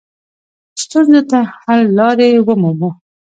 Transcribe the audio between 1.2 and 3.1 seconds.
ته حل لارې ومومو.